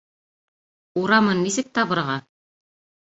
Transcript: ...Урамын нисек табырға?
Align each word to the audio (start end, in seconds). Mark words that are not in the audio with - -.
...Урамын 1.03 1.43
нисек 1.49 1.71
табырға? 1.79 2.17